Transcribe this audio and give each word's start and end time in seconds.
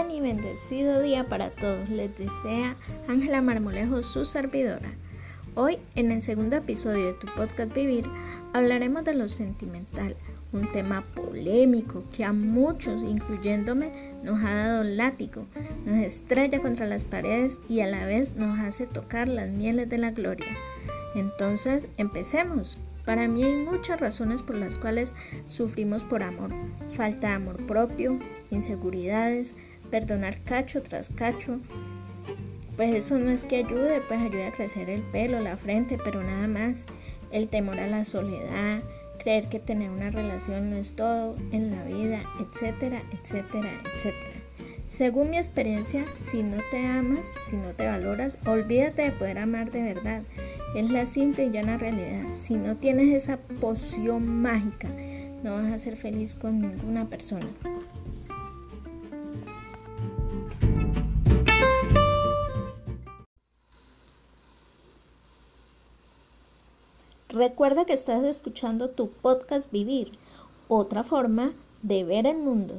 Buen 0.00 0.12
y 0.12 0.20
bendecido 0.22 1.02
día 1.02 1.28
para 1.28 1.50
todos. 1.50 1.90
Les 1.90 2.16
desea 2.16 2.74
Ángela 3.06 3.42
Marmolejo, 3.42 4.02
su 4.02 4.24
servidora. 4.24 4.88
Hoy, 5.54 5.76
en 5.94 6.10
el 6.10 6.22
segundo 6.22 6.56
episodio 6.56 7.08
de 7.08 7.12
tu 7.12 7.26
podcast 7.36 7.74
Vivir, 7.74 8.06
hablaremos 8.54 9.04
de 9.04 9.12
lo 9.12 9.28
sentimental, 9.28 10.16
un 10.54 10.66
tema 10.68 11.04
polémico 11.14 12.02
que 12.16 12.24
a 12.24 12.32
muchos, 12.32 13.02
incluyéndome, 13.02 13.92
nos 14.22 14.42
ha 14.42 14.54
dado 14.54 14.84
látigo, 14.84 15.44
nos 15.84 15.96
estrella 15.98 16.60
contra 16.60 16.86
las 16.86 17.04
paredes 17.04 17.60
y 17.68 17.80
a 17.80 17.86
la 17.86 18.06
vez 18.06 18.36
nos 18.36 18.58
hace 18.58 18.86
tocar 18.86 19.28
las 19.28 19.50
mieles 19.50 19.90
de 19.90 19.98
la 19.98 20.12
gloria. 20.12 20.56
Entonces, 21.14 21.88
empecemos. 21.98 22.78
Para 23.04 23.28
mí 23.28 23.44
hay 23.44 23.56
muchas 23.56 24.00
razones 24.00 24.42
por 24.42 24.56
las 24.56 24.78
cuales 24.78 25.12
sufrimos 25.46 26.04
por 26.04 26.22
amor. 26.22 26.52
Falta 26.92 27.28
de 27.28 27.34
amor 27.34 27.66
propio, 27.66 28.18
inseguridades, 28.50 29.56
perdonar 29.90 30.40
cacho 30.42 30.82
tras 30.82 31.10
cacho. 31.10 31.60
Pues 32.76 32.94
eso 32.94 33.18
no 33.18 33.30
es 33.30 33.44
que 33.44 33.56
ayude, 33.56 34.00
pues 34.08 34.20
ayuda 34.20 34.48
a 34.48 34.52
crecer 34.52 34.88
el 34.88 35.02
pelo, 35.02 35.40
la 35.40 35.56
frente, 35.56 35.98
pero 36.02 36.22
nada 36.22 36.48
más. 36.48 36.86
El 37.30 37.48
temor 37.48 37.78
a 37.78 37.86
la 37.86 38.04
soledad, 38.04 38.82
creer 39.22 39.48
que 39.48 39.60
tener 39.60 39.90
una 39.90 40.10
relación 40.10 40.70
no 40.70 40.76
es 40.76 40.94
todo 40.94 41.36
en 41.52 41.70
la 41.70 41.84
vida, 41.84 42.22
etcétera, 42.40 43.02
etcétera, 43.12 43.70
etcétera. 43.94 44.40
Según 44.88 45.30
mi 45.30 45.36
experiencia, 45.36 46.04
si 46.14 46.42
no 46.42 46.56
te 46.72 46.84
amas, 46.84 47.32
si 47.48 47.54
no 47.54 47.70
te 47.74 47.86
valoras, 47.86 48.38
olvídate 48.44 49.02
de 49.02 49.12
poder 49.12 49.38
amar 49.38 49.70
de 49.70 49.82
verdad. 49.82 50.22
Es 50.74 50.90
la 50.90 51.06
simple 51.06 51.44
y 51.44 51.50
llana 51.50 51.78
realidad. 51.78 52.24
Si 52.32 52.54
no 52.54 52.76
tienes 52.76 53.14
esa 53.14 53.36
poción 53.60 54.26
mágica, 54.26 54.88
no 55.44 55.52
vas 55.52 55.72
a 55.72 55.78
ser 55.78 55.96
feliz 55.96 56.34
con 56.34 56.60
ninguna 56.60 57.08
persona. 57.08 57.46
Recuerda 67.32 67.84
que 67.84 67.92
estás 67.92 68.24
escuchando 68.24 68.90
tu 68.90 69.08
podcast 69.08 69.70
Vivir, 69.70 70.10
otra 70.66 71.04
forma 71.04 71.52
de 71.80 72.02
ver 72.02 72.26
el 72.26 72.38
mundo. 72.38 72.74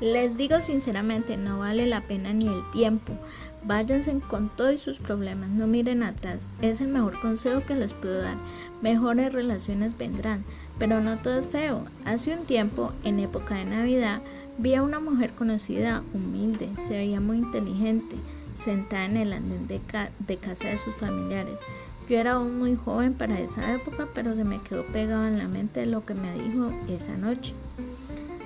Les 0.00 0.34
digo 0.38 0.60
sinceramente, 0.60 1.36
no 1.36 1.58
vale 1.58 1.86
la 1.86 2.00
pena 2.00 2.32
ni 2.32 2.46
el 2.46 2.62
tiempo. 2.72 3.12
Váyanse 3.64 4.18
con 4.28 4.48
todos 4.48 4.80
sus 4.80 4.98
problemas, 4.98 5.50
no 5.50 5.66
miren 5.66 6.02
atrás. 6.02 6.40
Es 6.62 6.80
el 6.80 6.88
mejor 6.88 7.20
consejo 7.20 7.62
que 7.66 7.74
les 7.74 7.92
puedo 7.92 8.22
dar. 8.22 8.36
Mejores 8.80 9.34
relaciones 9.34 9.98
vendrán, 9.98 10.42
pero 10.78 11.00
no 11.00 11.18
todo 11.18 11.38
es 11.38 11.46
feo. 11.46 11.84
Hace 12.06 12.32
un 12.32 12.46
tiempo, 12.46 12.92
en 13.04 13.20
época 13.20 13.56
de 13.56 13.66
Navidad, 13.66 14.22
vi 14.56 14.74
a 14.74 14.82
una 14.82 15.00
mujer 15.00 15.32
conocida, 15.32 16.02
humilde, 16.14 16.70
se 16.80 16.94
veía 16.94 17.20
muy 17.20 17.36
inteligente, 17.36 18.16
sentada 18.54 19.04
en 19.04 19.18
el 19.18 19.34
andén 19.34 19.66
de, 19.66 19.80
de 20.20 20.36
casa 20.38 20.68
de 20.68 20.78
sus 20.78 20.94
familiares. 20.94 21.58
Yo 22.08 22.18
era 22.18 22.32
aún 22.32 22.58
muy 22.58 22.74
joven 22.74 23.12
para 23.12 23.38
esa 23.38 23.74
época, 23.74 24.08
pero 24.14 24.34
se 24.34 24.44
me 24.44 24.60
quedó 24.62 24.82
pegado 24.86 25.26
en 25.26 25.36
la 25.36 25.46
mente 25.46 25.84
lo 25.84 26.06
que 26.06 26.14
me 26.14 26.32
dijo 26.32 26.72
esa 26.88 27.16
noche. 27.18 27.54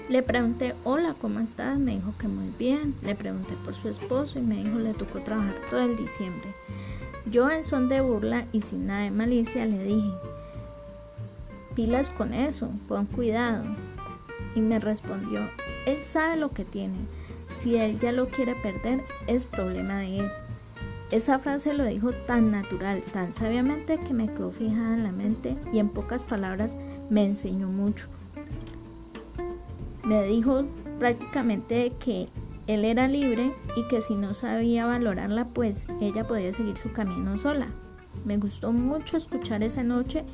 Le 0.07 0.23
pregunté, 0.23 0.75
hola, 0.85 1.15
¿cómo 1.19 1.41
estás? 1.41 1.79
Me 1.79 1.93
dijo 1.93 2.13
que 2.19 2.29
muy 2.29 2.53
bien. 2.59 2.95
Le 3.03 3.15
pregunté 3.15 3.55
por 3.65 3.75
su 3.75 3.89
esposo 3.89 4.39
y 4.39 4.43
me 4.43 4.63
dijo, 4.63 4.79
le 4.79 4.93
tocó 4.93 5.21
trabajar 5.21 5.55
todo 5.71 5.81
el 5.81 5.97
diciembre. 5.97 6.55
Yo 7.31 7.51
en 7.51 7.65
son 7.65 7.89
de 7.89 8.03
burla 8.03 8.45
y 8.53 8.61
sin 8.61 8.87
nada 8.87 9.05
de 9.05 9.11
malicia 9.11 9.65
le 9.65 9.83
dije, 9.83 10.13
pilas 11.75 12.11
con 12.11 12.35
eso, 12.35 12.69
pon 12.87 13.07
cuidado. 13.07 13.65
Y 14.55 14.61
me 14.61 14.79
respondió, 14.79 15.41
él 15.87 16.03
sabe 16.03 16.37
lo 16.37 16.51
que 16.51 16.67
tiene. 16.67 16.99
Si 17.57 17.77
él 17.77 17.99
ya 17.99 18.13
lo 18.13 18.29
quiere 18.29 18.55
perder, 18.57 19.03
es 19.27 19.47
problema 19.47 20.01
de 20.01 20.19
él. 20.19 20.31
Esa 21.13 21.39
frase 21.39 21.73
lo 21.73 21.85
dijo 21.87 22.13
tan 22.13 22.51
natural, 22.51 23.03
tan 23.11 23.33
sabiamente 23.33 23.99
que 23.99 24.13
me 24.13 24.27
quedó 24.27 24.51
fijada 24.51 24.97
en 24.97 25.05
la 25.05 25.13
mente 25.13 25.57
y 25.73 25.79
en 25.79 25.89
pocas 25.89 26.27
palabras 26.27 26.73
me 27.09 27.25
enseñó 27.25 27.69
mucho 27.69 28.09
me 30.07 30.23
dijo 30.25 30.65
prácticamente 30.99 31.93
que 31.99 32.29
él 32.67 32.85
era 32.85 33.09
libre 33.09 33.53
y 33.77 33.87
que 33.89 34.01
si 34.01 34.15
no 34.15 34.35
sabía 34.35 34.87
valorarla, 34.87 35.47
pues 35.47 35.87
ella 36.01 36.27
podía 36.27 36.53
seguir 36.53 36.77
su 36.77 36.93
camino 36.93 37.37
sola. 37.37 37.69
Me 38.25 38.39
gustó 38.39 38.73
mucho 38.73 39.17
escuchar 39.17 39.63
esa 39.63 39.83
noche 39.83 40.25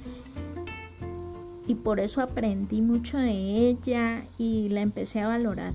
y 1.66 1.74
por 1.74 2.00
eso 2.00 2.20
aprendí 2.20 2.82
mucho 2.82 3.18
de 3.18 3.68
ella 3.68 4.24
y 4.38 4.68
la 4.68 4.80
empecé 4.80 5.20
a 5.20 5.28
valorar. 5.28 5.74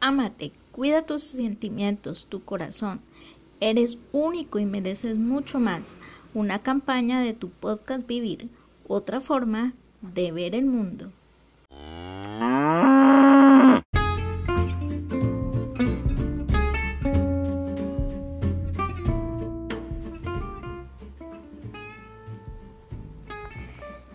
Amate, 0.00 0.50
cuida 0.72 1.06
tus 1.06 1.22
sentimientos, 1.22 2.26
tu 2.26 2.44
corazón. 2.44 3.00
Eres 3.64 3.96
único 4.10 4.58
y 4.58 4.66
mereces 4.66 5.16
mucho 5.16 5.60
más. 5.60 5.96
Una 6.34 6.58
campaña 6.64 7.20
de 7.20 7.32
tu 7.32 7.48
podcast 7.48 8.08
Vivir, 8.08 8.48
otra 8.88 9.20
forma 9.20 9.74
de 10.00 10.32
ver 10.32 10.56
el 10.56 10.66
mundo. 10.66 11.12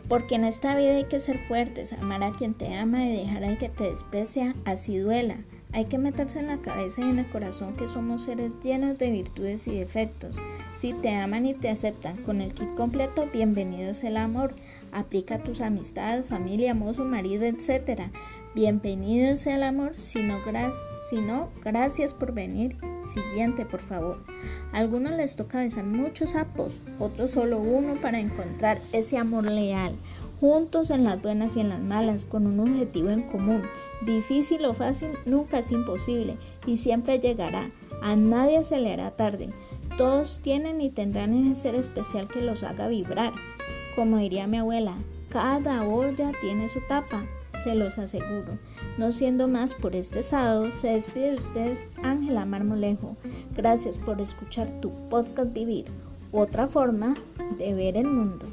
Porque 0.09 0.35
en 0.35 0.43
esta 0.43 0.75
vida 0.75 0.97
hay 0.97 1.05
que 1.05 1.21
ser 1.21 1.39
fuertes, 1.47 1.93
amar 1.93 2.21
a 2.23 2.33
quien 2.33 2.53
te 2.53 2.75
ama 2.75 3.05
y 3.05 3.15
dejar 3.15 3.45
al 3.45 3.57
que 3.57 3.69
te 3.69 3.85
desprecia, 3.85 4.55
así 4.65 4.97
duela. 4.97 5.37
Hay 5.73 5.85
que 5.85 5.97
meterse 5.97 6.39
en 6.39 6.47
la 6.47 6.61
cabeza 6.61 7.01
y 7.01 7.09
en 7.09 7.19
el 7.19 7.29
corazón 7.29 7.75
que 7.75 7.87
somos 7.87 8.23
seres 8.23 8.53
llenos 8.63 8.97
de 8.97 9.11
virtudes 9.11 9.67
y 9.67 9.77
defectos. 9.77 10.35
Si 10.73 10.93
te 10.93 11.13
aman 11.13 11.45
y 11.45 11.53
te 11.53 11.69
aceptan 11.69 12.17
con 12.23 12.41
el 12.41 12.53
kit 12.53 12.73
completo, 12.75 13.27
bienvenido 13.31 13.91
es 13.91 14.03
el 14.03 14.17
amor. 14.17 14.55
Aplica 14.91 15.39
tus 15.39 15.61
amistades, 15.61 16.25
familia, 16.25 16.73
mozo, 16.73 17.03
marido, 17.03 17.45
etc. 17.45 18.03
Bienvenido 18.55 19.35
sea 19.35 19.55
el 19.55 19.63
amor, 19.63 19.95
si 19.97 20.23
no, 20.23 20.39
si 21.09 21.17
no, 21.17 21.49
gracias 21.63 22.13
por 22.13 22.33
venir. 22.33 22.75
Siguiente, 23.13 23.65
por 23.65 23.81
favor. 23.81 24.23
A 24.71 24.79
algunos 24.79 25.13
les 25.13 25.35
toca 25.35 25.59
besar 25.59 25.83
muchos 25.83 26.31
sapos, 26.31 26.79
otros 26.97 27.31
solo 27.31 27.59
uno 27.59 28.01
para 28.01 28.19
encontrar 28.19 28.79
ese 28.93 29.17
amor 29.17 29.45
leal, 29.45 29.95
juntos 30.39 30.89
en 30.89 31.03
las 31.03 31.21
buenas 31.21 31.55
y 31.55 31.61
en 31.61 31.69
las 31.69 31.81
malas, 31.81 32.25
con 32.25 32.45
un 32.47 32.59
objetivo 32.59 33.09
en 33.09 33.23
común. 33.23 33.63
Difícil 34.05 34.65
o 34.65 34.73
fácil 34.73 35.11
nunca 35.25 35.59
es 35.59 35.71
imposible 35.71 36.37
y 36.65 36.77
siempre 36.77 37.19
llegará. 37.19 37.71
A 38.01 38.15
nadie 38.15 38.63
se 38.63 38.79
le 38.79 38.93
hará 38.93 39.11
tarde. 39.11 39.49
Todos 39.97 40.39
tienen 40.41 40.81
y 40.81 40.89
tendrán 40.89 41.33
ese 41.33 41.61
ser 41.61 41.75
especial 41.75 42.27
que 42.27 42.41
los 42.41 42.63
haga 42.63 42.87
vibrar. 42.87 43.33
Como 43.95 44.17
diría 44.17 44.45
mi 44.45 44.57
abuela, 44.57 44.95
cada 45.29 45.87
olla 45.87 46.31
tiene 46.41 46.69
su 46.69 46.79
tapa 46.87 47.25
se 47.63 47.75
los 47.75 47.97
aseguro. 47.97 48.59
No 48.97 49.11
siendo 49.11 49.47
más 49.47 49.73
por 49.73 49.95
este 49.95 50.21
sábado, 50.21 50.71
se 50.71 50.89
despide 50.89 51.31
de 51.31 51.37
ustedes 51.37 51.85
Ángela 52.03 52.45
Marmolejo. 52.45 53.15
Gracias 53.55 53.97
por 53.97 54.21
escuchar 54.21 54.69
tu 54.79 54.91
podcast 55.09 55.53
Vivir, 55.53 55.85
otra 56.31 56.67
forma 56.67 57.15
de 57.57 57.73
ver 57.73 57.97
el 57.97 58.07
mundo. 58.07 58.47